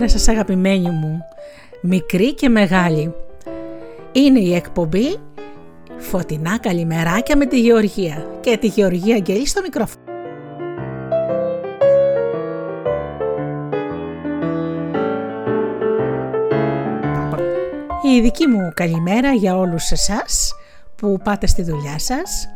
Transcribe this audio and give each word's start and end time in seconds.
καλημέρα 0.00 0.18
σας 0.18 0.34
αγαπημένοι 0.34 0.90
μου, 0.90 1.24
μικρή 1.82 2.34
και 2.34 2.48
μεγάλη. 2.48 3.14
Είναι 4.12 4.38
η 4.38 4.54
εκπομπή 4.54 5.16
Φωτεινά 5.98 6.58
καλημεράκια 6.58 7.36
με 7.36 7.46
τη 7.46 7.60
Γεωργία 7.60 8.26
και 8.40 8.56
τη 8.56 8.66
Γεωργία 8.66 9.14
Αγγελή 9.14 9.46
στο 9.46 9.60
μικρόφωνο. 9.62 10.04
Η 18.02 18.20
δική 18.20 18.46
μου 18.46 18.72
καλημέρα 18.74 19.32
για 19.32 19.56
όλους 19.56 19.90
εσάς 19.90 20.54
που 20.96 21.18
πάτε 21.24 21.46
στη 21.46 21.62
δουλειά 21.62 21.98
σας 21.98 22.48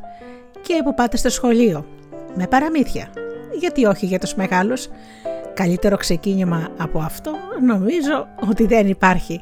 και 0.62 0.80
που 0.84 0.94
πάτε 0.94 1.16
στο 1.16 1.28
σχολείο 1.28 1.86
με 2.34 2.46
παραμύθια. 2.46 3.08
Γιατί 3.58 3.84
όχι 3.84 4.06
για 4.06 4.18
τους 4.18 4.34
μεγάλους. 4.34 4.88
Καλύτερο 5.54 5.96
ξεκίνημα 5.96 6.68
από 6.76 6.98
αυτό 6.98 7.32
νομίζω 7.66 8.26
ότι 8.50 8.66
δεν 8.66 8.86
υπάρχει. 8.86 9.40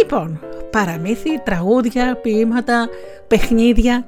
Λοιπόν, 0.00 0.40
παραμύθι, 0.70 1.40
τραγούδια, 1.44 2.16
ποίηματα, 2.22 2.88
παιχνίδια 3.28 4.04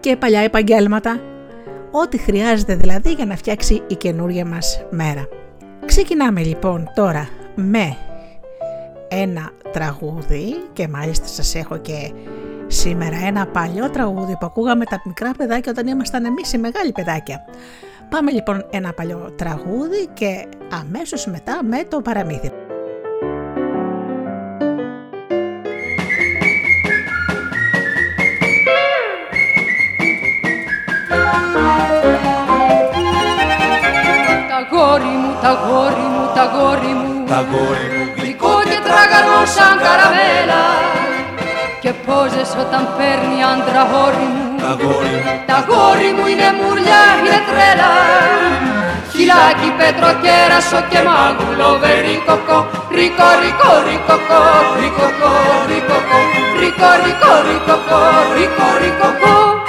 και 0.00 0.16
παλιά 0.16 0.40
επαγγέλματα. 0.40 1.20
Ό,τι 1.90 2.18
χρειάζεται 2.18 2.74
δηλαδή 2.74 3.12
για 3.12 3.26
να 3.26 3.36
φτιάξει 3.36 3.82
η 3.86 3.94
καινούργια 3.94 4.44
μας 4.44 4.84
μέρα. 4.90 5.28
Ξεκινάμε 5.86 6.42
λοιπόν 6.42 6.90
τώρα 6.94 7.28
με 7.54 7.96
ένα 9.08 9.50
τραγούδι 9.72 10.54
και 10.72 10.88
μάλιστα 10.88 11.26
σας 11.26 11.54
έχω 11.54 11.76
και 11.76 12.12
σήμερα 12.66 13.16
ένα 13.26 13.46
παλιό 13.46 13.90
τραγούδι 13.90 14.32
που 14.32 14.46
ακούγαμε 14.46 14.84
τα 14.84 15.02
μικρά 15.04 15.30
παιδάκια 15.36 15.72
όταν 15.72 15.86
ήμασταν 15.86 16.24
εμείς 16.24 16.52
οι 16.52 16.58
μεγάλοι 16.58 16.92
παιδάκια. 16.92 17.44
Πάμε 18.10 18.30
λοιπόν 18.30 18.66
ένα 18.70 18.92
παλιό 18.92 19.32
τραγούδι 19.36 20.08
και 20.12 20.46
αμέσως 20.70 21.26
μετά 21.26 21.64
με 21.64 21.84
το 21.88 22.00
παραμύθι. 22.00 22.50
Τα 34.48 34.68
γόρι 34.70 35.04
μου, 35.04 35.40
τα 35.42 35.52
γόρι 35.52 35.94
μου, 35.94 36.32
τα 36.34 36.44
γόρι 36.44 36.94
μου, 36.94 37.24
τα 37.26 37.40
γόρι 37.40 37.98
μου 37.98 37.99
πόζες 42.10 42.50
όταν 42.64 42.82
παίρνει 42.96 43.38
άντρα 43.52 43.82
γόρι 43.90 44.26
μου 44.34 44.44
τα 45.50 45.58
γόρι 45.68 46.10
μου 46.16 46.24
είναι 46.32 46.48
μουρλιά, 46.58 47.04
είναι 47.18 47.38
τρέλα 47.48 47.92
χιλάκι, 49.12 49.68
πέτρο, 49.78 50.10
κέρασο 50.22 50.80
και 50.90 51.00
μάγουλο 51.08 51.70
βερίκοκο 51.82 52.58
ρίκο, 52.96 53.28
ρίκο, 53.42 53.72
ρίκοκο, 53.86 54.40
ρίκοκο, 54.80 55.32
ρίκοκο 55.70 56.20
ρίκο, 56.60 56.90
ρίκο, 57.04 57.32
ρίκοκο, 57.46 58.00
ρίκο, 58.36 58.66
ρίκοκο 58.82 59.59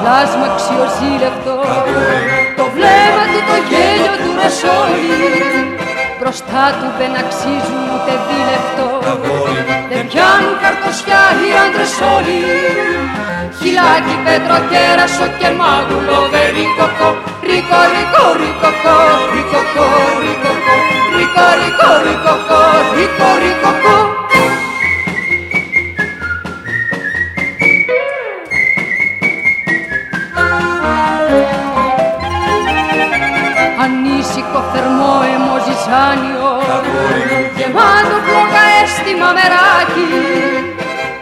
πλάσμα 0.00 0.46
αξιοζήλευτο. 0.52 1.54
Το 2.58 2.64
βλέμμα 2.74 3.24
του 3.32 3.40
το 3.48 3.56
γέλιο 3.70 4.14
του 4.22 4.30
ρεσόλι. 4.42 5.08
Μπροστά 6.18 6.64
του 6.78 6.88
δεν 6.98 7.12
αξίζουν 7.22 7.82
ούτε 7.94 8.12
δίλεπτο. 8.26 8.86
Δεν 9.92 10.04
πιάνουν 10.10 10.54
καρτοσιά 10.62 11.22
οι 11.40 11.48
άντρες 11.64 11.94
όλοι. 12.16 12.40
Χιλάκι, 13.58 14.14
πέτρο, 14.24 14.56
κέρασο 14.70 15.26
και 15.40 15.48
μάγουλο. 15.60 16.18
Βερίκοκο 16.32 17.08
ρίκο, 17.48 17.80
ρίκο, 17.92 18.24
ρίκοκο, 18.40 18.96
ρίκοκο, 19.32 19.86
ρίκοκο 20.22 20.76
ρίκο, 21.16 21.46
ρίκο, 21.60 21.90
ρίκοκο, 22.06 22.60
ρίκο, 22.96 23.28
ρίκοκο 23.42 24.09
θερμό 34.72 35.12
αιμοζησάνιο 35.32 36.48
γεμάτο 37.58 38.16
πλόκα 38.26 38.62
αίσθημα 38.78 39.28
μεράκι. 39.36 40.08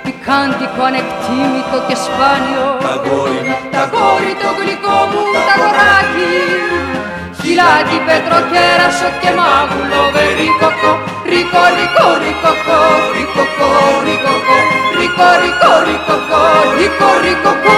Πικάντικο 0.05 0.83
ανεκτήμητο 0.91 1.79
και 1.89 1.97
σπάνιο. 2.05 2.69
Τα 3.75 3.83
γόρι 3.93 4.33
το 4.43 4.51
γλυκό 4.59 4.99
μου 5.11 5.23
τα 5.47 5.55
γοράκι 5.61 6.35
χιλάκι 7.41 7.99
πέτρο 8.07 8.39
κέρασο 8.53 9.11
και 9.21 9.31
μάγουλο. 9.39 10.01
Βερίκοκο 10.15 10.91
ρίκο 11.33 11.63
ρίκο 11.79 12.07
ρίκοκο 12.23 12.79
ρίκοκο 13.15 13.71
ρίκοκο 14.07 14.57
ρίκο 14.99 15.29
ρίκο 15.43 15.73
ρίκοκο 15.89 16.43
ρίκο 16.79 17.09
ρίκοκο 17.25 17.77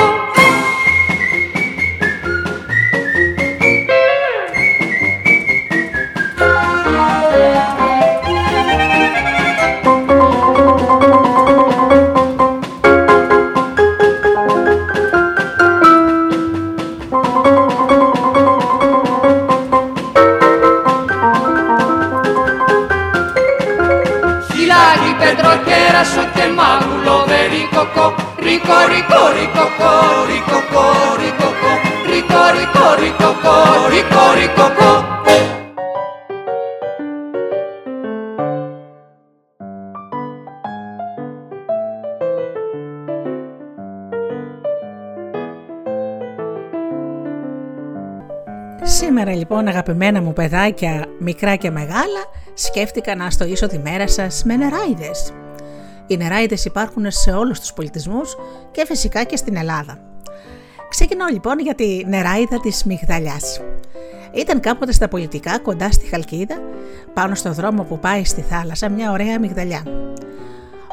Σήμερα 48.83 49.34
λοιπόν 49.34 49.67
αγαπημένα 49.67 50.22
μου 50.22 50.33
παιδάκια, 50.33 51.05
μικρά 51.19 51.57
και 51.57 51.71
μεγάλα, 51.71 52.25
σκέφτηκα 52.55 53.17
να 53.17 53.31
στολίσω 53.31 53.67
τη 53.67 53.78
μέρα 53.78 54.09
σας 54.09 54.43
με 54.45 54.57
νεράιδες. 54.57 55.33
Οι 56.10 56.16
νεράιδες 56.16 56.65
υπάρχουν 56.65 57.10
σε 57.10 57.30
όλους 57.33 57.60
τους 57.60 57.72
πολιτισμούς 57.72 58.36
και 58.71 58.84
φυσικά 58.86 59.24
και 59.24 59.36
στην 59.36 59.57
Ελλάδα. 59.57 59.98
Ξεκινώ 60.89 61.24
λοιπόν 61.33 61.59
για 61.59 61.74
τη 61.74 62.04
νεράιδα 62.07 62.60
της 62.60 62.84
Μυγδαλιάς. 62.84 63.60
Ήταν 64.33 64.60
κάποτε 64.60 64.92
στα 64.92 65.09
πολιτικά 65.09 65.59
κοντά 65.59 65.92
στη 65.92 66.07
Χαλκίδα, 66.07 66.60
πάνω 67.15 67.34
στο 67.34 67.53
δρόμο 67.53 67.83
που 67.83 67.98
πάει 67.98 68.24
στη 68.24 68.41
θάλασσα, 68.41 68.89
μια 68.89 69.10
ωραία 69.10 69.41
μυγδαλιά. 69.41 69.83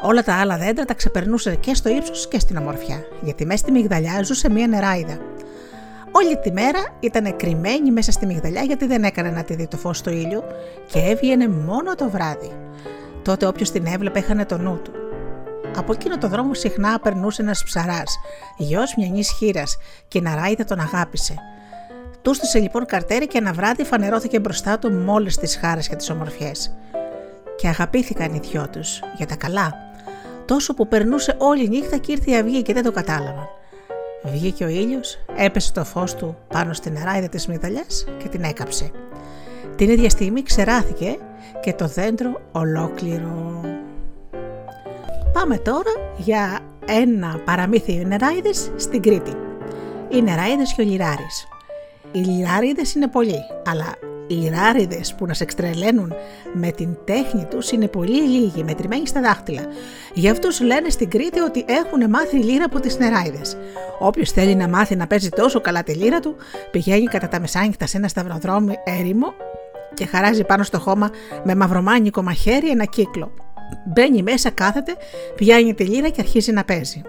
Όλα 0.00 0.22
τα 0.22 0.34
άλλα 0.34 0.56
δέντρα 0.58 0.84
τα 0.84 0.94
ξεπερνούσε 0.94 1.54
και 1.54 1.74
στο 1.74 1.88
ύψος 1.88 2.28
και 2.28 2.38
στην 2.38 2.56
ομορφιά, 2.56 3.04
γιατί 3.22 3.46
μέσα 3.46 3.58
στη 3.58 3.70
μυγδαλιά 3.70 4.22
ζούσε 4.22 4.50
μια 4.50 4.66
νεράιδα. 4.66 5.18
Όλη 6.10 6.36
τη 6.36 6.52
μέρα 6.52 6.78
ήταν 7.00 7.36
κρυμμένη 7.36 7.90
μέσα 7.90 8.12
στη 8.12 8.26
μυγδαλιά 8.26 8.62
γιατί 8.62 8.86
δεν 8.86 9.04
έκανε 9.04 9.30
να 9.30 9.44
τη 9.44 9.54
δει 9.54 9.66
το 9.66 9.76
φως 9.76 10.00
του 10.00 10.10
ήλιου 10.10 10.42
και 10.92 10.98
έβγαινε 10.98 11.48
μόνο 11.48 11.94
το 11.94 12.10
βράδυ. 12.10 12.52
Τότε 13.22 13.46
όποιος 13.46 13.70
την 13.70 13.86
έβλεπε 13.86 14.18
έχανε 14.18 14.44
το 14.44 14.58
νου 14.58 14.80
του. 14.82 14.97
Από 15.76 15.92
εκείνο 15.92 16.18
το 16.18 16.28
δρόμο 16.28 16.54
συχνά 16.54 17.00
περνούσε 17.00 17.42
ένας 17.42 17.62
ψαράς, 17.64 18.18
γιος 18.56 18.94
μια 18.96 19.22
χείρας, 19.22 19.76
και 20.08 20.18
η 20.18 20.20
Ναράιδα 20.20 20.64
τον 20.64 20.80
αγάπησε. 20.80 21.34
Τούστησε 22.22 22.58
λοιπόν 22.58 22.86
καρτέρι 22.86 23.26
και 23.26 23.38
ένα 23.38 23.52
βράδυ 23.52 23.84
φανερώθηκε 23.84 24.40
μπροστά 24.40 24.78
του 24.78 24.92
με 24.92 25.12
όλε 25.12 25.30
τις 25.40 25.56
χάρες 25.56 25.88
και 25.88 25.96
τις 25.96 26.10
ομορφιές. 26.10 26.76
Και 27.56 27.68
αγαπήθηκαν 27.68 28.34
οι 28.34 28.38
δυο 28.38 28.68
τους 28.68 29.00
για 29.16 29.26
τα 29.26 29.36
καλά, 29.36 29.74
τόσο 30.44 30.74
που 30.74 30.88
περνούσε 30.88 31.34
όλη 31.38 31.68
νύχτα 31.68 31.96
και 31.96 32.12
ήρθε 32.12 32.30
η 32.30 32.36
αυγή 32.36 32.62
και 32.62 32.72
δεν 32.72 32.82
το 32.82 32.92
κατάλαβαν. 32.92 33.48
Βγήκε 34.24 34.64
ο 34.64 34.68
ήλιος, 34.68 35.18
έπεσε 35.36 35.72
το 35.72 35.84
φως 35.84 36.14
του 36.14 36.36
πάνω 36.48 36.72
στην 36.72 36.92
νεράιδα 36.92 37.28
της 37.28 37.46
μυδαλιά 37.46 37.84
και 38.22 38.28
την 38.28 38.42
έκαψε. 38.42 38.90
Την 39.76 39.90
ίδια 39.90 40.10
στιγμή 40.10 40.42
ξεράθηκε 40.42 41.18
και 41.60 41.72
το 41.72 41.86
δέντρο 41.86 42.40
ολόκληρο. 42.52 43.60
Πάμε 45.32 45.58
τώρα 45.58 45.90
για 46.16 46.58
ένα 46.86 47.40
παραμύθι 47.44 48.04
νεράιδες 48.04 48.72
στην 48.76 49.02
Κρήτη. 49.02 49.32
Οι 50.08 50.22
νεράιδες 50.22 50.74
και 50.74 50.82
ο 50.82 50.84
λιράρης. 50.84 51.48
Οι 52.12 52.18
λιράριδες 52.18 52.94
είναι 52.94 53.08
πολλοί, 53.08 53.40
αλλά 53.66 53.94
λιράριδες 54.28 55.14
που 55.14 55.26
να 55.26 55.34
σε 55.34 55.42
εξτρελαίνουν 55.42 56.12
με 56.52 56.70
την 56.70 56.96
τέχνη 57.04 57.44
τους 57.44 57.70
είναι 57.70 57.88
πολύ 57.88 58.22
λίγοι, 58.22 58.64
μετρημένοι 58.64 59.06
στα 59.06 59.20
δάχτυλα. 59.20 59.62
Γι' 60.14 60.28
αυτό 60.28 60.48
λένε 60.64 60.88
στην 60.88 61.10
Κρήτη 61.10 61.40
ότι 61.40 61.64
έχουν 61.68 62.10
μάθει 62.10 62.36
λίρα 62.36 62.64
από 62.64 62.80
τις 62.80 62.98
νεράιδες. 62.98 63.56
Όποιος 63.98 64.30
θέλει 64.30 64.54
να 64.54 64.68
μάθει 64.68 64.96
να 64.96 65.06
παίζει 65.06 65.28
τόσο 65.28 65.60
καλά 65.60 65.82
τη 65.82 65.94
λίρα 65.94 66.20
του, 66.20 66.36
πηγαίνει 66.70 67.04
κατά 67.04 67.28
τα 67.28 67.40
μεσάνυχτα 67.40 67.86
σε 67.86 67.96
ένα 67.96 68.08
σταυροδρόμι 68.08 68.74
έρημο 68.84 69.34
και 69.94 70.06
χαράζει 70.06 70.44
πάνω 70.44 70.62
στο 70.62 70.78
χώμα 70.78 71.10
με 71.44 71.54
μαυρομάνικο 71.54 72.22
μαχαίρι 72.22 72.70
ένα 72.70 72.84
κύκλο. 72.84 73.47
Μπαίνει 73.84 74.22
μέσα, 74.22 74.50
κάθεται, 74.50 74.96
πιάνει 75.34 75.74
τη 75.74 75.84
λίρα 75.84 76.08
και 76.08 76.20
αρχίζει 76.20 76.52
να 76.52 76.64
παίζει. 76.64 77.02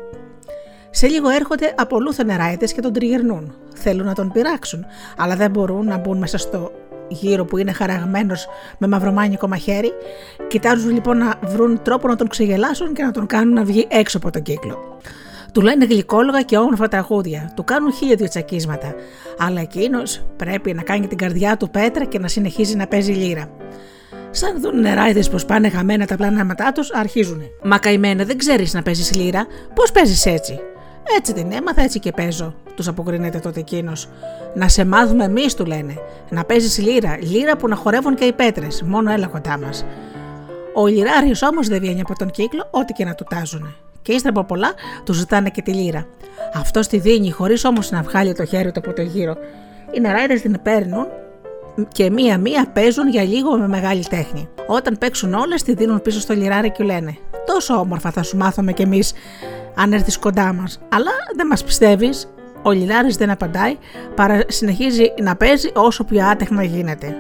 Σε 0.90 1.08
λίγο 1.08 1.30
έρχονται 1.30 1.74
απολούθεν 1.78 2.26
νεράιδες 2.26 2.74
και 2.74 2.82
τον 2.82 2.94
τριγυρνούν. 2.94 3.56
Θέλουν 3.76 4.06
να 4.06 4.14
τον 4.14 4.32
πειράξουν, 4.32 4.86
αλλά 5.18 5.36
δεν 5.36 5.52
μπορούν 5.52 5.86
να 5.86 5.98
μπουν 5.98 6.18
μέσα 6.18 6.38
στο 6.38 6.72
γύρο 7.08 7.46
που 7.46 7.58
είναι 7.58 7.72
χαραγμένος 7.72 8.48
με 8.78 8.88
μαυρομάνικο 8.88 9.48
μαχαίρι. 9.48 9.92
Κοιτάζουν 10.48 10.92
λοιπόν 10.92 11.18
να 11.18 11.40
βρουν 11.44 11.82
τρόπο 11.82 12.08
να 12.08 12.16
τον 12.16 12.28
ξεγελάσουν 12.28 12.94
και 12.94 13.04
να 13.04 13.12
τον 13.12 13.26
κάνουν 13.26 13.54
να 13.54 13.64
βγει 13.64 13.88
έξω 13.90 14.18
από 14.18 14.32
τον 14.32 14.42
κύκλο. 14.42 14.98
Του 15.54 15.62
λένε 15.62 15.86
γλυκόλογα 15.86 16.42
και 16.42 16.58
όμορφα 16.58 16.88
τραγούδια, 16.88 17.52
του 17.56 17.64
κάνουν 17.64 17.94
χίλια 17.94 18.16
δύο 18.16 18.28
τσακίσματα, 18.28 18.96
αλλά 19.38 19.62
εκείνος 19.62 20.26
πρέπει 20.36 20.74
να 20.74 20.82
κάνει 20.82 21.08
την 21.08 21.18
καρδιά 21.18 21.58
του 21.58 21.70
πέτρα 21.70 22.06
και 22.06 22.20
να 22.20 22.28
συνεχίζει 22.28 22.76
να 22.76 22.88
παίζει 22.88 23.12
λύρα. 23.12 23.50
Σαν 24.32 24.62
δουν 24.62 24.80
νεράιδες 24.80 25.30
πως 25.30 25.46
πάνε 25.46 25.68
γαμμένα 25.68 26.06
τα 26.06 26.16
πλάναματά 26.16 26.72
τους, 26.72 26.94
αρχίζουν. 26.94 27.42
Μα 27.64 27.78
καημένα 27.78 28.24
δεν 28.24 28.38
ξέρεις 28.38 28.74
να 28.74 28.82
παίζεις 28.82 29.16
λύρα, 29.16 29.48
πώς 29.74 29.92
παίζεις 29.92 30.26
έτσι; 30.26 30.60
Έτσι 31.18 31.34
την 31.34 31.52
έμαθα, 31.52 31.82
έτσι 31.82 32.00
και 32.00 32.12
παίζω, 32.12 32.56
τους 32.76 32.88
αποκρίνεται 32.88 33.40
τότε 33.40 33.60
εκείνος. 33.60 34.10
Να 34.54 34.68
σε 34.68 34.86
μάθουμε 34.86 35.24
εμείς, 35.24 35.54
του 35.54 35.66
λένε. 35.66 35.94
Να 36.30 36.44
παίζεις 36.44 36.78
λύρα, 36.78 37.18
λύρα 37.22 37.58
που 37.58 37.68
να 37.68 37.76
χορεύουν 37.76 38.16
και 38.16 38.26
οι 38.26 38.34
πέτρες, 38.34 38.84
μόνο 38.86 39.12
έλα 39.12 39.28
κοντά 39.28 39.58
μας. 39.58 39.86
Ο 40.74 40.88
Λιράριος 40.88 41.42
όμως 41.42 41.68
δεν 41.68 41.80
βγαίνει 41.80 42.02
από 42.02 42.16
τον 42.16 42.32
κύκλο, 42.32 42.68
ό,τι 42.72 42.94
και 42.94 43.06
να 43.06 43.16
του 43.16 43.26
τάζουν. 43.30 43.76
Και 44.02 44.14
ύστερα 44.14 44.40
από 44.40 44.48
πολλά 44.48 44.74
του 45.04 45.14
ζητάνε 45.14 45.50
και 45.50 45.62
τη 45.62 45.74
λύρα. 45.74 46.08
Αυτό 46.54 46.80
τη 46.80 46.98
δίνει, 46.98 47.32
χωρίς 47.32 47.66
όμως 47.66 47.92
να 47.92 48.02
βγάλει 48.02 48.34
το 48.34 48.46
χέρι 48.46 48.72
του 48.72 48.80
από 48.80 48.94
το 48.94 49.02
γύρο. 49.02 49.38
Οι 49.92 50.00
νεράιδες 50.00 50.42
την 50.42 50.62
παίρνουν 50.64 51.08
και 51.88 52.10
μία-μία 52.10 52.66
παίζουν 52.74 53.10
για 53.10 53.24
λίγο 53.24 53.58
με 53.58 53.68
μεγάλη 53.68 54.06
τέχνη. 54.10 54.50
Όταν 54.68 54.98
παίξουν 54.98 55.34
όλες, 55.34 55.64
τη 55.64 55.74
δίνουν 55.74 56.02
πίσω 56.02 56.20
στο 56.20 56.34
λιράρι 56.34 56.72
και 56.72 56.84
λένε: 56.84 57.18
Τόσο 57.46 57.74
όμορφα 57.74 58.12
θα 58.12 58.24
σου 58.24 58.38
μάθουμε 58.38 58.74
κι 58.74 58.82
εμείς 58.82 59.14
αν 59.76 59.94
έρθεις 59.94 60.18
κοντά 60.18 60.54
μας. 60.54 60.80
Αλλά 60.90 61.12
δεν 61.36 61.48
μας 61.48 61.64
πιστεύεις. 61.64 62.34
Ο 62.62 62.72
Λιράρης 62.72 63.16
δεν 63.16 63.30
απαντάει, 63.30 63.78
παρά 64.16 64.44
συνεχίζει 64.48 65.14
να 65.22 65.36
παίζει 65.36 65.72
όσο 65.74 66.04
πιο 66.04 66.26
άτεχνα 66.26 66.64
γίνεται. 66.64 67.16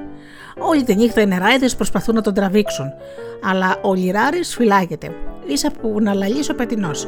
Όλη 0.57 0.83
τη 0.83 0.95
νύχτα 0.95 1.21
οι 1.21 1.25
νεράιδες 1.25 1.75
προσπαθούν 1.75 2.15
να 2.15 2.21
τον 2.21 2.33
τραβήξουν, 2.33 2.85
αλλά 3.44 3.77
ο 3.81 3.94
Λιράρης 3.94 4.55
φυλάγεται, 4.55 5.12
ίσα 5.47 5.71
που 5.81 5.97
να 6.01 6.13
λαλήσει 6.13 6.51
ο 6.51 6.55
πετεινός. 6.55 7.07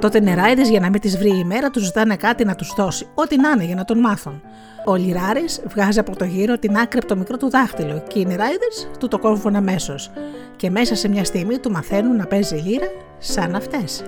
Τότε 0.00 0.20
νεράιδες 0.20 0.68
για 0.68 0.80
να 0.80 0.90
μην 0.90 1.00
τις 1.00 1.18
βρει 1.18 1.38
η 1.38 1.44
μέρα 1.44 1.70
τους 1.70 1.84
ζητάνε 1.84 2.16
κάτι 2.16 2.44
να 2.44 2.54
τους 2.54 2.72
δώσει, 2.76 3.06
ό,τι 3.14 3.36
να 3.36 3.50
είναι 3.50 3.64
για 3.64 3.74
να 3.74 3.84
τον 3.84 3.98
μάθουν. 3.98 4.42
Ο 4.84 4.94
Λιράρης 4.94 5.60
βγάζει 5.66 5.98
από 5.98 6.16
το 6.16 6.24
γύρο 6.24 6.58
την 6.58 6.76
άκρη 6.76 6.98
από 6.98 7.08
το 7.08 7.16
μικρό 7.16 7.36
του 7.36 7.50
δάχτυλο 7.50 8.02
και 8.08 8.18
οι 8.18 8.24
νεράιδες 8.24 8.88
του 8.98 9.08
το 9.08 9.18
κόβουν 9.18 9.56
αμέσως. 9.56 10.10
Και 10.56 10.70
μέσα 10.70 10.94
σε 10.94 11.08
μια 11.08 11.24
στιγμή 11.24 11.58
του 11.58 11.70
μαθαίνουν 11.70 12.16
να 12.16 12.26
παίζει 12.26 12.54
λύρα 12.56 12.86
σαν 13.18 13.54
αυτές. 13.54 14.02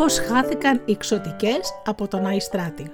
πώς 0.00 0.18
χάθηκαν 0.18 0.82
οι 0.84 0.96
ξωτικές 0.96 1.74
από 1.86 2.08
τον 2.08 2.26
Αϊστράτη. 2.26 2.90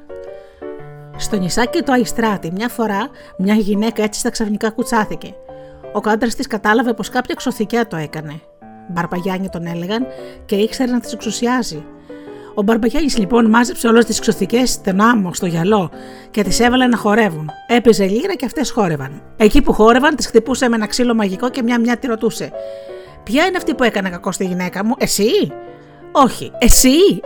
Στο 1.16 1.36
νησάκι 1.36 1.82
του 1.82 1.92
Αϊστράτη, 1.92 2.50
μια 2.52 2.68
φορά, 2.68 3.08
μια 3.38 3.54
γυναίκα 3.54 4.02
έτσι 4.02 4.20
στα 4.20 4.30
ξαφνικά 4.30 4.70
κουτσάθηκε. 4.70 5.34
Ο 5.96 6.00
κάντρας 6.00 6.34
της 6.34 6.46
κατάλαβε 6.46 6.92
πως 6.92 7.08
κάποια 7.08 7.34
ξωθικιά 7.34 7.86
το 7.86 7.96
έκανε. 7.96 8.40
Μπαρπαγιάννη 8.88 9.48
τον 9.48 9.66
έλεγαν 9.66 10.06
και 10.46 10.54
ήξερε 10.56 10.92
να 10.92 11.00
τις 11.00 11.12
εξουσιάζει. 11.12 11.84
Ο 12.54 12.62
Μπαρπαγιάννης 12.62 13.18
λοιπόν 13.18 13.46
μάζεψε 13.50 13.88
όλες 13.88 14.04
τις 14.04 14.20
ξωθικέ 14.20 14.64
στον 14.66 15.00
άμμο, 15.00 15.34
στο 15.34 15.46
γυαλό 15.46 15.90
και 16.30 16.42
τις 16.42 16.60
έβαλε 16.60 16.86
να 16.86 16.96
χορεύουν. 16.96 17.50
Έπαιζε 17.66 18.06
λίρα 18.06 18.34
και 18.34 18.44
αυτές 18.44 18.70
χόρευαν. 18.70 19.22
Εκεί 19.36 19.62
που 19.62 19.72
χόρευαν, 19.72 20.16
τις 20.16 20.26
χτυπούσε 20.26 20.68
με 20.68 20.76
ένα 20.76 20.86
ξύλο 20.86 21.14
μαγικό 21.14 21.50
και 21.50 21.62
μια 21.62 21.80
μια 21.80 21.96
τη 21.96 22.06
ρωτούσε. 22.06 22.52
Ποια 23.22 23.44
είναι 23.44 23.56
αυτή 23.56 23.74
που 23.74 23.82
έκανε 23.82 24.10
κακό 24.10 24.32
στη 24.32 24.44
γυναίκα 24.44 24.84
μου, 24.84 24.94
εσύ; 24.98 25.52
Όχι. 26.12 26.52
Εσύ. 26.58 27.20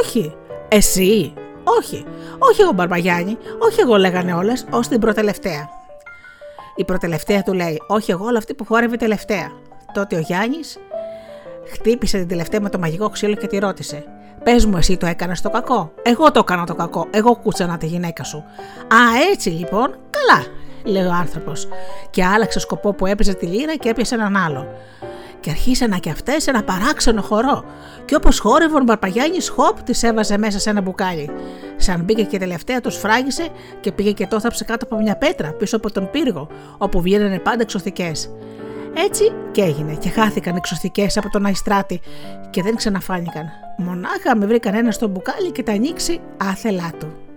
Όχι. 0.00 0.34
Εσύ. 0.68 1.32
Όχι. 1.78 2.04
Όχι 2.38 2.60
εγώ 2.60 2.72
Μπαρμπαγιάννη. 2.72 3.36
Όχι 3.58 3.80
εγώ 3.80 3.96
λέγανε 3.96 4.32
όλες, 4.32 4.66
ως 4.70 4.88
την 4.88 5.00
προτελευταία. 5.00 5.77
Η 6.78 6.84
προτελευταία 6.84 7.42
του 7.42 7.52
λέει: 7.52 7.82
Όχι 7.86 8.10
εγώ, 8.10 8.26
αλλά 8.26 8.38
αυτή 8.38 8.54
που 8.54 8.64
χόρευε 8.64 8.96
τελευταία. 8.96 9.50
Τότε 9.92 10.16
ο 10.16 10.18
Γιάννης 10.18 10.78
χτύπησε 11.72 12.18
την 12.18 12.28
τελευταία 12.28 12.60
με 12.60 12.68
το 12.68 12.78
μαγικό 12.78 13.08
ξύλο 13.08 13.34
και 13.34 13.46
τη 13.46 13.58
ρώτησε: 13.58 14.04
Πες 14.44 14.66
μου, 14.66 14.76
εσύ 14.76 14.96
το 14.96 15.06
έκανες 15.06 15.40
το 15.40 15.50
κακό; 15.50 15.92
Εγώ 16.02 16.30
το 16.30 16.38
έκανα 16.38 16.66
το 16.66 16.74
κακό. 16.74 17.06
Εγώ 17.10 17.36
κούτσανα 17.36 17.78
τη 17.78 17.86
γυναίκα 17.86 18.24
σου. 18.24 18.36
Α, 18.88 18.98
έτσι 19.32 19.48
λοιπόν, 19.48 19.98
καλά, 20.10 20.44
λέει 20.84 21.04
ο 21.04 21.12
άνθρωπος. 21.12 21.68
Και 22.10 22.24
άλλαξε 22.24 22.58
σκοπό 22.58 22.92
που 22.92 23.06
έπαιζε 23.06 23.34
τη 23.34 23.46
λύρα 23.46 23.76
και 23.76 23.88
έπιασε 23.88 24.14
έναν 24.14 24.36
άλλο 24.36 24.66
και 25.40 25.50
αρχίσαν 25.50 26.00
και 26.00 26.10
αυτές 26.10 26.46
ένα 26.46 26.62
παράξενο 26.62 27.22
χορό. 27.22 27.64
Και 28.04 28.14
όπως 28.14 28.38
χόρευαν 28.38 28.80
ο 28.80 28.84
Μπαρπαγιάννης, 28.84 29.48
χοπ 29.48 29.80
τι 29.80 30.06
έβαζε 30.06 30.38
μέσα 30.38 30.58
σε 30.58 30.70
ένα 30.70 30.80
μπουκάλι. 30.80 31.30
Σαν 31.80 32.02
μπήκε 32.02 32.22
και 32.22 32.38
τελευταία, 32.38 32.80
του 32.80 32.90
φράγισε 32.90 33.48
και 33.80 33.92
πήγε 33.92 34.12
και 34.12 34.26
το 34.26 34.40
θάψε 34.40 34.64
κάτω 34.64 34.84
από 34.84 35.02
μια 35.02 35.16
πέτρα 35.16 35.52
πίσω 35.52 35.76
από 35.76 35.92
τον 35.92 36.10
πύργο, 36.10 36.48
όπου 36.78 37.00
βγαίνανε 37.00 37.38
πάντα 37.38 37.62
εξωθικέ. 37.62 38.12
Έτσι 38.94 39.32
και 39.52 39.62
έγινε 39.62 39.94
και 39.94 40.08
χάθηκαν 40.08 40.54
οι 40.54 40.56
εξωθικέ 40.58 41.06
από 41.14 41.30
τον 41.30 41.46
Αϊστράτη 41.46 42.00
και 42.50 42.62
δεν 42.62 42.76
ξαναφάνηκαν. 42.76 43.48
Μονάχα 43.76 44.36
με 44.36 44.46
βρήκαν 44.46 44.74
ένα 44.74 44.90
στο 44.90 45.08
μπουκάλι 45.08 45.50
και 45.50 45.62
τα 45.62 45.72
ανοίξει 45.72 46.20
άθελά 46.36 46.90
του. 46.98 47.27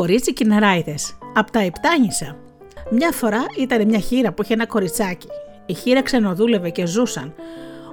Κορίτσι 0.00 0.32
και 0.32 0.44
οι 0.44 0.48
νεράιδε. 0.48 0.94
Από 1.34 1.50
τα 1.50 1.60
Επτάνησα. 1.60 2.36
Μια 2.90 3.10
φορά 3.10 3.44
ήταν 3.58 3.86
μια 3.86 3.98
χείρα 3.98 4.32
που 4.32 4.42
είχε 4.42 4.52
ένα 4.52 4.66
κοριτσάκι. 4.66 5.28
Η 5.66 5.74
χείρα 5.74 6.02
ξενοδούλευε 6.02 6.70
και 6.70 6.86
ζούσαν. 6.86 7.34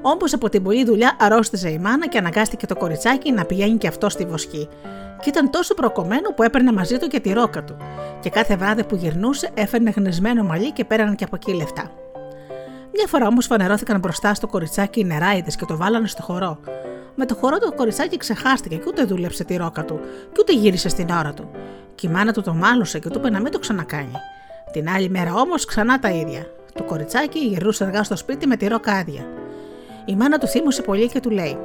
Όμω 0.01 0.21
από 0.33 0.49
την 0.49 0.63
πολλή 0.63 0.85
δουλειά 0.85 1.15
αρρώστιζε 1.19 1.69
η 1.69 1.77
μάνα 1.77 2.07
και 2.07 2.17
αναγκάστηκε 2.17 2.65
το 2.65 2.75
κοριτσάκι 2.75 3.31
να 3.31 3.45
πηγαίνει 3.45 3.77
και 3.77 3.87
αυτό 3.87 4.09
στη 4.09 4.25
βοσκή. 4.25 4.67
Και 5.21 5.29
ήταν 5.29 5.49
τόσο 5.49 5.73
προκομμένο 5.73 6.33
που 6.33 6.43
έπαιρνε 6.43 6.71
μαζί 6.71 6.97
του 6.97 7.07
και 7.07 7.19
τη 7.19 7.33
ρόκα 7.33 7.63
του. 7.63 7.77
Και 8.19 8.29
κάθε 8.29 8.55
βράδυ 8.55 8.83
που 8.83 8.95
γυρνούσε 8.95 9.49
έφερνε 9.53 9.89
γνεσμένο 9.95 10.43
μαλλί 10.43 10.71
και 10.71 10.85
πέραν 10.85 11.15
και 11.15 11.23
από 11.23 11.35
εκεί 11.35 11.53
λεφτά. 11.53 11.91
Μια 12.93 13.07
φορά 13.07 13.27
όμως 13.27 13.45
φανερώθηκαν 13.45 13.99
μπροστά 13.99 14.33
στο 14.33 14.47
κοριτσάκι 14.47 14.99
οι 14.99 15.03
νεράιδες 15.03 15.55
και 15.55 15.65
το 15.65 15.77
βάλανε 15.77 16.07
στο 16.07 16.21
χορό. 16.23 16.59
Με 17.19 17.25
το 17.25 17.35
χορό 17.35 17.57
το 17.57 17.71
κοριτσάκι 17.71 18.17
ξεχάστηκε 18.17 18.75
και 18.75 18.83
ούτε 18.87 19.03
δούλεψε 19.03 19.43
τη 19.43 19.55
ρόκα 19.55 19.85
του 19.85 19.99
και 20.31 20.37
ούτε 20.39 20.53
γύρισε 20.53 20.89
στην 20.89 21.09
ώρα 21.09 21.33
του. 21.33 21.49
Και 21.95 22.07
η 22.07 22.09
μάνα 22.09 22.33
του 22.33 22.41
το 22.41 22.53
μάλωσε 22.53 22.99
και 22.99 23.09
του 23.09 23.19
είπε 23.19 23.29
να 23.29 23.39
μην 23.39 23.51
το 23.51 23.59
ξανακάνει. 23.59 24.11
Την 24.71 24.89
άλλη 24.89 25.09
μέρα 25.09 25.33
όμως 25.33 25.65
ξανά 25.65 25.99
τα 25.99 26.09
ίδια. 26.09 26.45
Το 26.73 26.83
κοριτσάκι 26.83 27.39
γυρνούσε 27.39 27.83
αργά 27.83 28.03
στο 28.03 28.15
σπίτι 28.15 28.47
με 28.47 28.55
τη 28.55 28.67
ρόκα 28.67 28.91
άδεια. 28.91 29.25
Η 30.05 30.15
μάνα 30.15 30.37
του 30.37 30.47
θύμωσε 30.47 30.81
πολύ 30.81 31.07
και 31.07 31.19
του 31.19 31.29
λέει: 31.29 31.57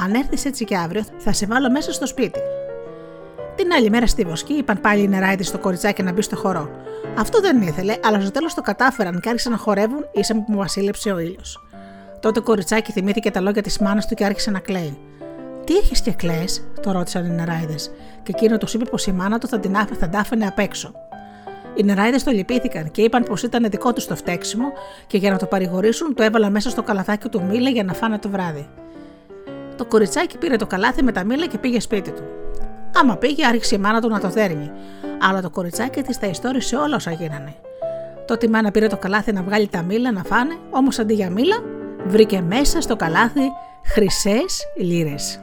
Αν 0.00 0.14
έρθεις 0.14 0.44
έτσι 0.44 0.64
και 0.64 0.76
αύριο, 0.76 1.04
θα 1.18 1.32
σε 1.32 1.46
βάλω 1.46 1.70
μέσα 1.70 1.92
στο 1.92 2.06
σπίτι. 2.06 2.40
Την 3.56 3.72
άλλη 3.72 3.90
μέρα 3.90 4.06
στη 4.06 4.24
βοσκή 4.24 4.52
είπαν 4.52 4.80
πάλι 4.80 5.02
οι 5.02 5.08
νεράιδε 5.08 5.42
στο 5.42 5.58
κοριτσάκι 5.58 6.02
να 6.02 6.12
μπει 6.12 6.22
στο 6.22 6.36
χορό. 6.36 6.70
Αυτό 7.18 7.40
δεν 7.40 7.60
ήθελε, 7.62 7.96
αλλά 8.04 8.20
στο 8.20 8.30
τέλος 8.30 8.54
το 8.54 8.60
κατάφεραν 8.60 9.20
και 9.20 9.28
άρχισαν 9.28 9.52
να 9.52 9.58
χορεύουν 9.58 10.06
ίσα 10.12 10.34
που 10.34 10.44
μου 10.48 10.56
βασίλεψε 10.56 11.10
ο 11.12 11.18
ήλιος. 11.18 11.65
Τότε 12.20 12.40
το 12.40 12.42
κοριτσάκι 12.42 12.92
θυμήθηκε 12.92 13.30
τα 13.30 13.40
λόγια 13.40 13.62
της 13.62 13.78
μάνας 13.78 14.06
του 14.06 14.14
και 14.14 14.24
άρχισε 14.24 14.50
να 14.50 14.58
κλαίει. 14.58 14.98
Τι 15.64 15.76
έχεις 15.76 16.00
και 16.00 16.12
κλαίε, 16.12 16.44
το 16.82 16.92
ρώτησαν 16.92 17.24
οι 17.24 17.30
νεράιδες, 17.30 17.90
και 18.22 18.32
εκείνο 18.34 18.58
του 18.58 18.66
είπε 18.72 18.84
πως 18.84 19.06
η 19.06 19.12
μάνα 19.12 19.38
του 19.38 19.48
θα 19.48 19.58
την 19.58 19.76
θα 19.98 20.08
τάφαινε 20.08 20.46
απ' 20.46 20.58
έξω. 20.58 20.92
Οι 21.74 21.82
νεράιδες 21.82 22.24
το 22.24 22.30
λυπήθηκαν 22.30 22.90
και 22.90 23.02
είπαν 23.02 23.22
πως 23.22 23.42
ήταν 23.42 23.66
δικό 23.70 23.92
τους 23.92 24.06
το 24.06 24.16
φταίξιμο 24.16 24.72
και 25.06 25.18
για 25.18 25.30
να 25.30 25.38
το 25.38 25.46
παρηγορήσουν 25.46 26.14
το 26.14 26.22
έβαλα 26.22 26.50
μέσα 26.50 26.70
στο 26.70 26.82
καλαθάκι 26.82 27.28
του 27.28 27.42
μήλα 27.42 27.70
για 27.70 27.84
να 27.84 27.92
φάνε 27.92 28.18
το 28.18 28.28
βράδυ. 28.28 28.68
Το 29.76 29.84
κοριτσάκι 29.84 30.38
πήρε 30.38 30.56
το 30.56 30.66
καλάθι 30.66 31.02
με 31.02 31.12
τα 31.12 31.24
μήλα 31.24 31.46
και 31.46 31.58
πήγε 31.58 31.80
σπίτι 31.80 32.10
του. 32.10 32.22
Άμα 32.94 33.16
πήγε, 33.16 33.46
άρχισε 33.46 33.74
η 33.74 33.78
μάνα 33.78 34.00
του 34.00 34.08
να 34.08 34.20
το 34.20 34.28
δέρνει, 34.28 34.70
αλλά 35.20 35.42
το 35.42 35.50
κοριτσάκι 35.50 36.02
της 36.02 36.18
τα 36.18 36.26
ιστόρισε 36.26 36.76
όλα 36.76 36.96
όσα 36.96 37.10
γίνανε. 37.10 37.54
Τότε 38.26 38.46
η 38.46 38.48
μάνα 38.48 38.70
πήρε 38.70 38.86
το 38.86 38.96
καλάθι 38.96 39.32
να 39.32 39.42
βγάλει 39.42 39.68
τα 39.68 39.82
μήλα 39.82 40.12
να 40.12 40.22
φάνε, 40.22 40.54
όμως 40.70 40.98
αντί 40.98 41.14
για 41.14 41.30
μήλα, 41.30 41.56
βρήκε 42.06 42.40
μέσα 42.40 42.80
στο 42.80 42.96
καλάθι 42.96 43.52
χρυσές 43.84 44.62
λύρες. 44.76 45.40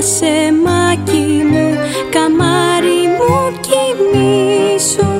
Σε 0.00 0.52
μάκι 0.64 1.44
μου, 1.50 1.74
καμάρι 2.10 3.06
μου 3.18 3.60
κοιμήσου 3.60 5.15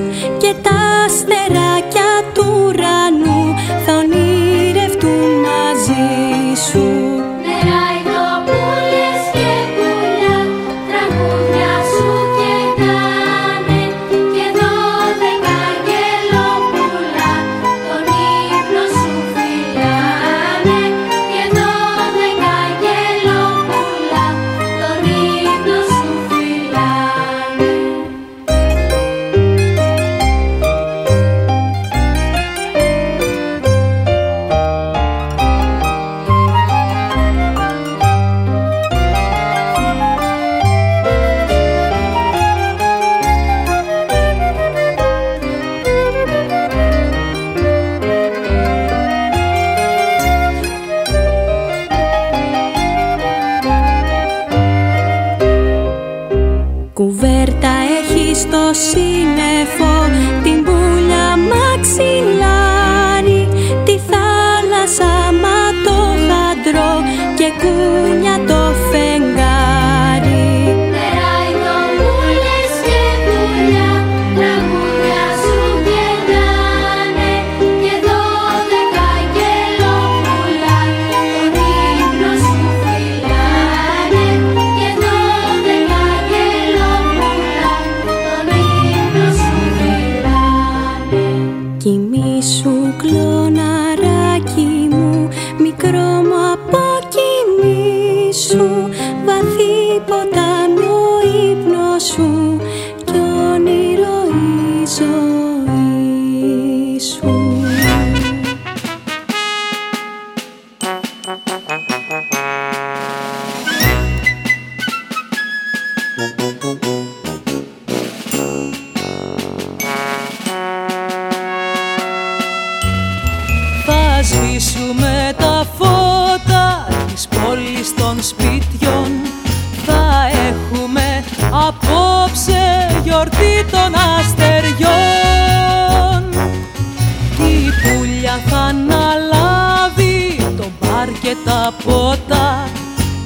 ποτά 141.84 142.68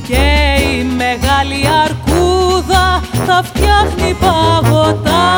και 0.07 0.25
η 0.77 0.85
μεγάλη 0.85 1.63
αρκούδα 1.85 3.01
θα 3.27 3.43
φτιάχνει 3.43 4.17
παγωτά. 4.21 5.29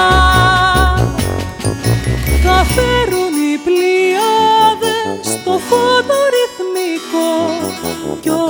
Θα 2.45 2.65
φέρουν 2.75 3.35
οι 3.49 3.57
πλοιάδες 3.65 5.33
στο 5.33 5.51
φόνο 5.69 6.19
ρυθμικό 6.35 7.33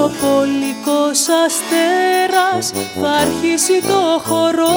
ο 0.03 0.11
πολικός 0.21 1.21
αστέρας 1.45 2.73
θα 3.01 3.11
αρχίσει 3.11 3.81
το 3.89 4.03
χώρο 4.29 4.77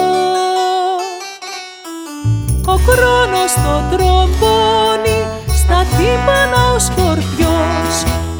Ο 2.65 2.75
χρόνος 2.87 3.53
το 3.53 3.75
τροπώνει 3.91 5.19
στα 5.59 5.85
τύμπανα 5.97 6.71
ο 6.75 6.79
σκορπιός, 6.79 7.95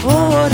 ο 0.05 0.47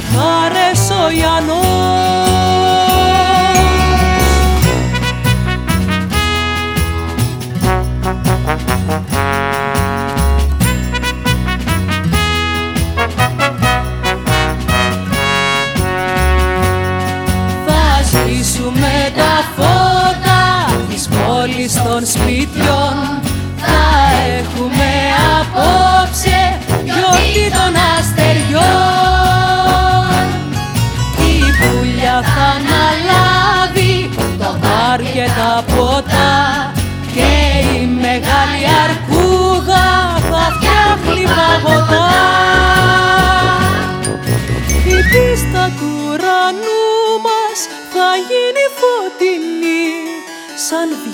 χαρές 0.00 0.90
ο 0.90 1.10
Ιαννός. 1.10 2.35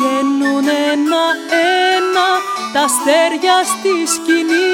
βγαίνουν 0.02 0.66
ένα-ένα 0.92 2.28
τα 2.72 2.82
αστέρια 2.88 3.56
στη 3.72 3.94
σκηνή. 4.14 4.70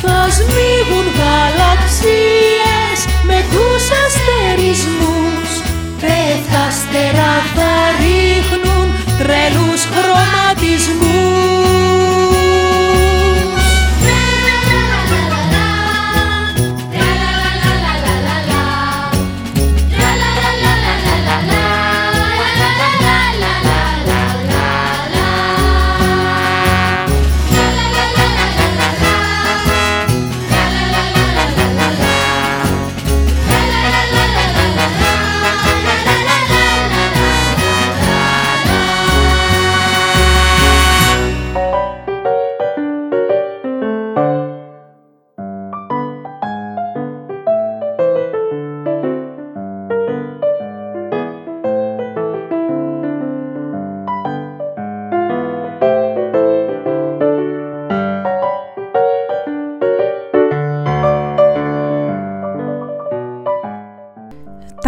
Θα 0.00 0.18
σμίγουν 0.36 1.06
γαλαξίες 1.18 2.98
με 3.28 3.38
κούσες 3.52 4.14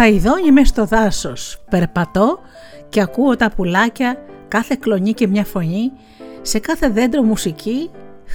Τα 0.07 0.13
ειδώνει 0.13 0.51
μες 0.51 0.67
στο 0.67 0.85
δάσος, 0.85 1.57
περπατώ 1.69 2.39
και 2.89 3.01
ακούω 3.01 3.35
τα 3.35 3.51
πουλάκια, 3.55 4.17
κάθε 4.47 4.77
κλονί 4.79 5.13
και 5.13 5.27
μια 5.27 5.45
φωνή, 5.45 5.91
σε 6.41 6.59
κάθε 6.59 6.89
δέντρο 6.89 7.21
μουσική, 7.21 7.89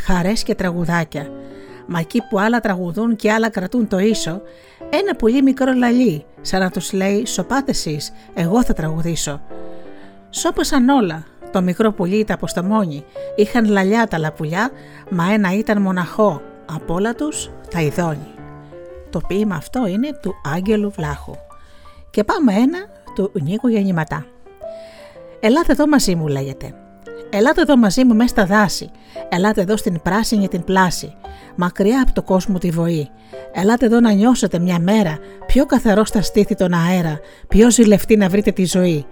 χαρές 0.07 0.43
και 0.43 0.55
τραγουδάκια. 0.55 1.31
Μα 1.87 1.99
εκεί 1.99 2.23
που 2.31 2.41
άλλα 2.41 2.61
τραγουδούν 2.61 3.17
και 3.17 3.33
άλλα 3.33 3.51
κρατούν 3.51 3.89
το 3.89 3.99
ίσο, 3.99 4.43
ένα 4.91 5.17
πουλί 5.19 5.43
μικρό 5.43 5.73
λαλί, 5.73 6.25
σαν 6.41 6.61
να 6.61 6.71
τους 6.71 6.93
λέει 6.93 7.27
«Σοπάτε 7.27 7.71
εσείς, 7.71 8.13
εγώ 8.35 8.65
θα 8.65 8.73
τραγουδήσω». 8.73 9.41
Σώπασαν 10.31 10.89
όλα, 10.89 11.25
το 11.53 11.63
μικρό 11.63 11.93
πουλί 11.93 12.17
ήταν 12.17 12.37
αποσταμόνι, 12.37 13.05
είχαν 13.37 13.65
λαλιά 13.65 14.07
τα 14.07 14.19
λαπουλιά, 14.19 14.71
μα 15.11 15.33
ένα 15.33 15.53
ήταν 15.53 15.83
μοναχό, 15.83 16.43
απ' 16.73 16.91
όλα 16.91 17.15
τους 17.15 17.51
τα 17.71 17.81
ειδώνει. 17.81 18.31
Το 19.11 19.21
ποίημα 19.29 19.55
αυτό 19.55 19.87
είναι 19.87 20.19
του 20.23 20.35
Άγγελου 20.55 20.91
Βλάχου. 20.91 21.35
Και 22.13 22.25
πάμε 22.25 22.53
ένα 22.53 22.79
του 23.15 23.31
Νίκου 23.33 23.69
Γεννηματά. 23.69 24.27
Ελάτε 25.41 25.73
εδώ 25.73 25.89
μαζί 25.89 26.15
μου 26.15 26.27
λέγεται. 26.27 26.75
Ελάτε 27.31 27.61
εδώ 27.61 27.77
μαζί 27.77 28.05
μου 28.05 28.15
μέσα 28.15 28.29
στα 28.29 28.47
δάση. 28.47 28.91
Ελάτε 29.29 29.61
εδώ 29.61 29.77
στην 29.77 30.01
πράσινη 30.03 30.49
την 30.49 30.65
πλάση. 30.65 31.15
Μακριά 31.55 32.03
από 32.03 32.13
το 32.13 32.23
κόσμο 32.23 32.59
τη 32.59 32.71
βοή. 32.71 33.11
Ελάτε 33.53 33.87
εδώ 33.87 34.01
να 34.01 34.13
νιώσετε 34.13 34.59
μια 34.59 34.79
μέρα. 34.79 35.19
Πιο 35.47 35.67
καθαρό 35.67 36.05
στα 36.05 36.23
στήθη 36.23 36.55
τον 36.55 36.73
αέρα. 36.73 37.21
Πιο 37.49 37.71
ζηλευτή 37.71 38.17
να 38.17 38.29
βρείτε 38.29 38.51
τη 38.51 38.65
ζωή. 38.65 39.07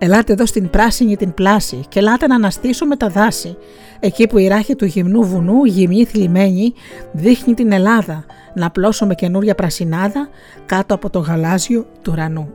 Ελάτε 0.00 0.32
εδώ 0.32 0.46
στην 0.46 0.70
πράσινη 0.70 1.16
την 1.16 1.34
πλάση 1.34 1.80
και 1.88 1.98
ελάτε 1.98 2.26
να 2.26 2.34
αναστήσουμε 2.34 2.96
τα 2.96 3.08
δάση. 3.08 3.56
Εκεί 4.00 4.26
που 4.26 4.38
η 4.38 4.48
ράχη 4.48 4.74
του 4.74 4.84
γυμνού 4.84 5.24
βουνού, 5.24 5.64
γυμνή 5.64 6.04
θλιμμένη, 6.04 6.72
δείχνει 7.12 7.54
την 7.54 7.72
Ελλάδα 7.72 8.24
να 8.54 8.70
πλώσουμε 8.70 9.14
καινούρια 9.14 9.54
πρασινάδα 9.54 10.28
κάτω 10.66 10.94
από 10.94 11.10
το 11.10 11.18
γαλάζιο 11.18 11.86
του 12.02 12.12
ουρανού. 12.12 12.52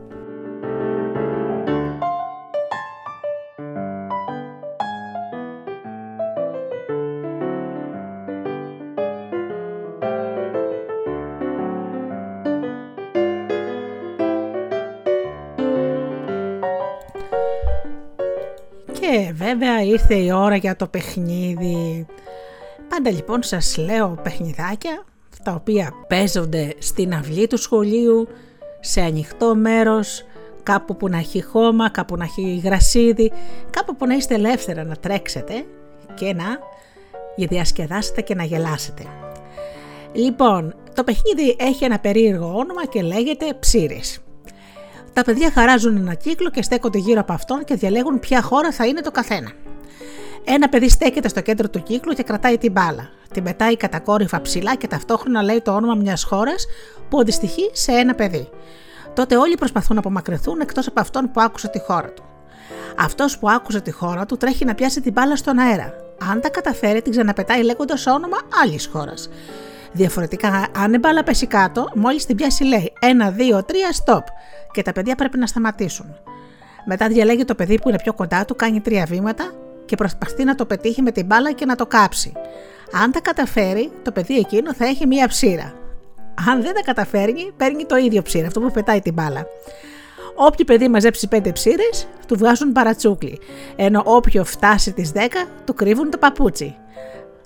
Βέβαια 19.44 19.82
ήρθε 19.82 20.14
η 20.14 20.30
ώρα 20.30 20.56
για 20.56 20.76
το 20.76 20.86
παιχνίδι. 20.86 22.06
Πάντα 22.88 23.10
λοιπόν 23.10 23.42
σας 23.42 23.76
λέω 23.76 24.18
παιχνιδάκια 24.22 25.04
τα 25.42 25.52
οποία 25.52 25.92
παίζονται 26.08 26.74
στην 26.78 27.14
αυλή 27.14 27.46
του 27.46 27.56
σχολείου, 27.56 28.28
σε 28.80 29.00
ανοιχτό 29.00 29.54
μέρος, 29.54 30.24
κάπου 30.62 30.96
που 30.96 31.08
να 31.08 31.18
έχει 31.18 31.42
χώμα, 31.42 31.90
κάπου 31.90 32.16
να 32.16 32.24
έχει 32.24 32.60
γρασίδι, 32.64 33.32
κάπου 33.70 33.96
που 33.96 34.06
να 34.06 34.14
είστε 34.14 34.34
ελεύθερα 34.34 34.84
να 34.84 34.96
τρέξετε 34.96 35.64
και 36.14 36.34
να 36.34 36.58
διασκεδάσετε 37.36 38.20
και 38.20 38.34
να 38.34 38.44
γελάσετε. 38.44 39.02
Λοιπόν, 40.12 40.74
το 40.94 41.04
παιχνίδι 41.04 41.56
έχει 41.58 41.84
ένα 41.84 41.98
περίεργο 41.98 42.46
όνομα 42.46 42.86
και 42.86 43.02
λέγεται 43.02 43.54
ψήρης. 43.60 44.23
Τα 45.14 45.24
παιδιά 45.24 45.50
χαράζουν 45.50 45.96
ένα 45.96 46.14
κύκλο 46.14 46.50
και 46.50 46.62
στέκονται 46.62 46.98
γύρω 46.98 47.20
από 47.20 47.32
αυτόν 47.32 47.64
και 47.64 47.74
διαλέγουν 47.74 48.20
ποια 48.20 48.42
χώρα 48.42 48.72
θα 48.72 48.86
είναι 48.86 49.00
το 49.00 49.10
καθένα. 49.10 49.52
Ένα 50.44 50.68
παιδί 50.68 50.88
στέκεται 50.88 51.28
στο 51.28 51.40
κέντρο 51.40 51.68
του 51.68 51.82
κύκλου 51.82 52.12
και 52.12 52.22
κρατάει 52.22 52.58
την 52.58 52.72
μπάλα. 52.72 53.08
Την 53.32 53.42
πετάει 53.42 53.76
κατακόρυφα 53.76 54.40
ψηλά 54.40 54.74
και 54.74 54.86
ταυτόχρονα 54.86 55.42
λέει 55.42 55.60
το 55.60 55.74
όνομα 55.74 55.94
μιας 55.94 56.24
χώρας 56.24 56.66
που 57.08 57.20
αντιστοιχεί 57.20 57.70
σε 57.72 57.92
ένα 57.92 58.14
παιδί. 58.14 58.48
Τότε 59.14 59.36
όλοι 59.36 59.54
προσπαθούν 59.54 59.94
να 59.94 60.00
απομακρυνθούν 60.00 60.60
εκτός 60.60 60.86
από 60.86 61.00
αυτόν 61.00 61.30
που 61.30 61.40
άκουσε 61.40 61.68
τη 61.68 61.80
χώρα 61.80 62.08
του. 62.12 62.24
Αυτός 62.98 63.38
που 63.38 63.50
άκουσε 63.50 63.80
τη 63.80 63.90
χώρα 63.90 64.26
του 64.26 64.36
τρέχει 64.36 64.64
να 64.64 64.74
πιάσει 64.74 65.00
την 65.00 65.12
μπάλα 65.12 65.36
στον 65.36 65.58
αέρα. 65.58 65.94
Αν 66.30 66.40
τα 66.40 66.48
καταφέρει, 66.48 67.02
την 67.02 67.12
ξαναπετάει 67.12 67.62
λέγοντας 67.62 68.06
όνομα 68.06 68.36
άλλης 68.62 68.88
χώρας. 68.92 69.28
Διαφορετικά, 69.96 70.66
αν 70.76 70.94
η 70.94 70.98
μπάλα 70.98 71.22
πέσει 71.22 71.46
κάτω, 71.46 71.90
μόλις 71.94 72.26
την 72.26 72.36
πιάσει 72.36 72.64
λέει 72.64 72.92
1, 73.00 73.56
2, 73.56 73.58
3, 73.58 73.62
stop 74.04 74.22
και 74.72 74.82
τα 74.82 74.92
παιδιά 74.92 75.14
πρέπει 75.14 75.38
να 75.38 75.46
σταματήσουν. 75.46 76.06
Μετά 76.84 77.08
διαλέγει 77.08 77.44
το 77.44 77.54
παιδί 77.54 77.78
που 77.78 77.88
είναι 77.88 77.98
πιο 78.02 78.12
κοντά 78.12 78.44
του, 78.44 78.56
κάνει 78.56 78.80
τρία 78.80 79.04
βήματα 79.04 79.52
και 79.84 79.96
προσπαθεί 79.96 80.44
να 80.44 80.54
το 80.54 80.66
πετύχει 80.66 81.02
με 81.02 81.10
την 81.10 81.26
μπάλα 81.26 81.52
και 81.52 81.64
να 81.64 81.74
το 81.74 81.86
κάψει. 81.86 82.32
Αν 83.02 83.12
τα 83.12 83.20
καταφέρει, 83.20 83.90
το 84.02 84.12
παιδί 84.12 84.36
εκείνο 84.36 84.74
θα 84.74 84.84
έχει 84.84 85.06
μία 85.06 85.28
ψήρα. 85.28 85.74
Αν 86.48 86.62
δεν 86.62 86.74
τα 86.74 86.82
καταφέρνει, 86.82 87.52
παίρνει 87.56 87.84
το 87.84 87.96
ίδιο 87.96 88.22
ψήρα, 88.22 88.46
αυτό 88.46 88.60
που 88.60 88.70
πετάει 88.70 89.00
την 89.00 89.12
μπάλα. 89.12 89.46
Όποιο 90.34 90.64
παιδί 90.64 90.88
μαζέψει 90.88 91.28
πέντε 91.28 91.52
ψήρες, 91.52 92.08
του 92.26 92.36
βγάζουν 92.36 92.72
παρατσούκλι. 92.72 93.38
Ενώ 93.76 94.02
όποιο 94.04 94.44
φτάσει 94.44 94.92
τις 94.92 95.12
10, 95.14 95.18
του 95.64 95.74
κρύβουν 95.74 96.10
το 96.10 96.18
παπούτσι. 96.18 96.76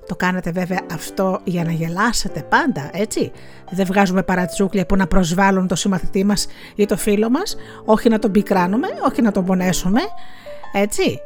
Το 0.09 0.17
κάνετε 0.17 0.51
βέβαια 0.51 0.81
αυτό 0.93 1.41
για 1.45 1.65
να 1.65 1.73
γελάσετε 1.73 2.43
πάντα, 2.49 2.91
έτσι. 2.93 3.33
Δεν 3.71 3.87
βγάζουμε 3.87 4.23
παρατσούκλια 4.23 4.87
που 4.87 4.97
να 4.97 5.07
προσβάλλουν 5.07 5.67
το 5.67 5.75
συμμαθητή 5.75 6.25
μας 6.25 6.47
ή 6.75 6.87
το 6.87 6.97
φίλο 6.97 7.31
μας, 7.31 7.57
όχι 7.85 8.09
να 8.09 8.19
τον 8.19 8.31
πικράνουμε, 8.31 8.89
όχι 9.09 9.23
να 9.23 9.33
τον 9.33 9.45
πονέσουμε, 9.45 10.01
έτσι. 10.73 11.21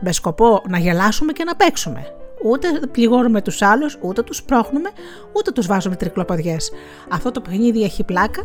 Με 0.00 0.12
σκοπό 0.12 0.62
να 0.68 0.78
γελάσουμε 0.78 1.32
και 1.32 1.44
να 1.44 1.56
παίξουμε. 1.56 2.06
Ούτε 2.44 2.66
πληγώνουμε 2.92 3.42
τους 3.42 3.62
άλλους, 3.62 3.98
ούτε 4.00 4.22
τους 4.22 4.42
πρόχνουμε, 4.42 4.90
ούτε 5.32 5.50
τους 5.50 5.66
βάζουμε 5.66 5.96
τρικλοποδιές. 5.96 6.72
Αυτό 7.08 7.30
το 7.30 7.40
παιχνίδι 7.40 7.82
έχει 7.82 8.04
πλάκα 8.04 8.42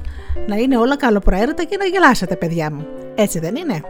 να 0.47 0.55
είναι 0.55 0.77
όλα 0.77 0.97
καλοπροαίρετα 0.97 1.63
και 1.63 1.77
να 1.77 1.85
γελάσετε 1.85 2.35
παιδιά 2.35 2.71
μου. 2.71 2.85
Έτσι 3.15 3.39
δεν 3.39 3.55
είναι; 3.55 3.81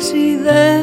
accidente. 0.00 0.79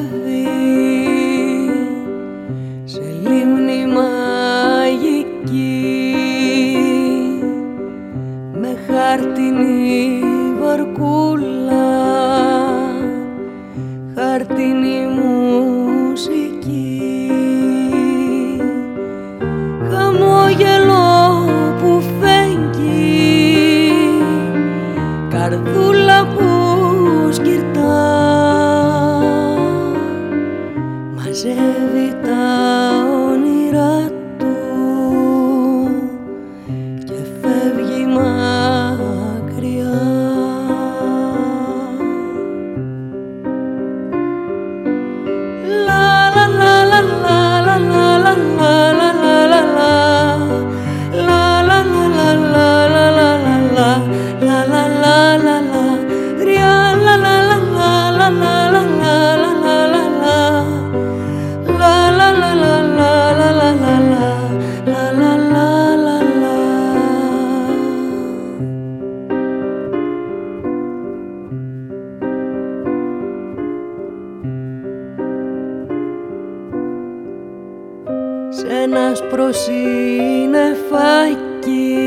Ένα 80.18 80.76
σπροσύννεφάκι 80.76 81.98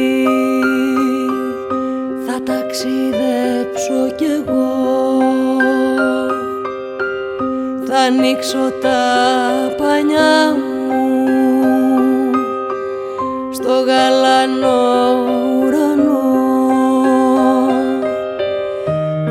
ταξιδέψω 2.45 4.15
κι 4.17 4.25
εγώ. 4.25 4.69
Θα 7.87 7.99
ανοίξω 7.99 8.73
τα 8.83 8.99
πανιά 9.77 10.55
μου. 10.55 11.27
Στο 13.53 13.85
γαλανό 13.87 14.81
ουρανό. 15.59 16.31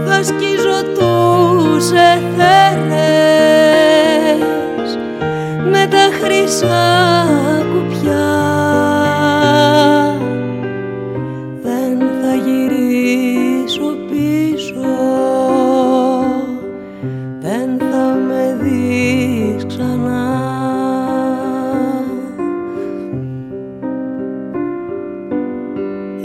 Θα 0.05 0.23
σκίζω 0.23 0.83
τους 0.95 1.91
εθέρες 1.91 2.38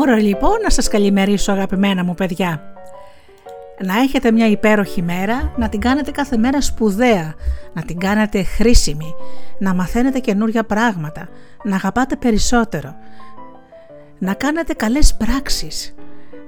Ώρα 0.00 0.16
λοιπόν 0.16 0.60
να 0.62 0.70
σας 0.70 0.88
καλημερίσω 0.88 1.52
αγαπημένα 1.52 2.04
μου 2.04 2.14
παιδιά. 2.14 2.74
Να 3.84 3.98
έχετε 3.98 4.32
μια 4.32 4.46
υπέροχη 4.46 5.02
μέρα, 5.02 5.52
να 5.56 5.68
την 5.68 5.80
κάνετε 5.80 6.10
κάθε 6.10 6.36
μέρα 6.36 6.60
σπουδαία, 6.60 7.34
να 7.72 7.82
την 7.82 7.98
κάνετε 7.98 8.42
χρήσιμη, 8.42 9.14
να 9.58 9.74
μαθαίνετε 9.74 10.18
καινούργια 10.18 10.64
πράγματα, 10.64 11.28
να 11.62 11.76
αγαπάτε 11.76 12.16
περισσότερο, 12.16 12.94
να 14.18 14.34
κάνετε 14.34 14.72
καλές 14.72 15.14
πράξεις, 15.14 15.94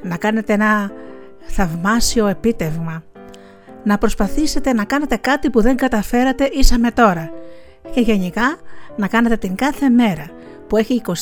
να 0.03 0.17
κάνετε 0.17 0.53
ένα 0.53 0.93
θαυμάσιο 1.41 2.27
επίτευγμα, 2.27 3.05
να 3.85 3.99
προσπαθήσετε 3.99 4.73
να 4.73 4.85
κάνετε 4.85 5.17
κάτι 5.17 5.51
που 5.51 5.61
δεν 5.61 5.77
καταφέρατε 5.77 6.45
ίσα 6.53 6.79
με 6.79 6.91
τώρα 6.91 7.31
και 7.95 8.01
γενικά 8.01 8.57
να 8.97 9.09
κάνετε 9.09 9.37
την 9.37 9.55
κάθε 9.55 9.88
μέρα 9.88 10.27
που 10.67 10.77
έχει 10.77 11.03
24 11.07 11.12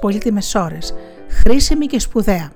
πολύτιμες 0.00 0.54
ώρες, 0.54 0.94
χρήσιμη 1.30 1.86
και 1.86 1.98
σπουδαία. 1.98 2.50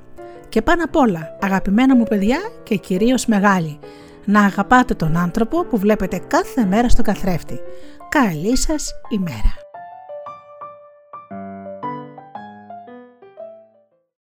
Και 0.48 0.62
πάνω 0.62 0.84
απ' 0.84 0.96
όλα, 0.96 1.36
αγαπημένα 1.40 1.96
μου 1.96 2.04
παιδιά 2.04 2.38
και 2.62 2.76
κυρίως 2.76 3.26
μεγάλη, 3.26 3.78
να 4.24 4.44
αγαπάτε 4.44 4.94
τον 4.94 5.16
άνθρωπο 5.16 5.64
που 5.64 5.78
βλέπετε 5.78 6.20
κάθε 6.26 6.64
μέρα 6.64 6.88
στο 6.88 7.02
καθρέφτη. 7.02 7.60
Καλή 8.08 8.56
σας 8.56 8.92
ημέρα! 9.08 9.63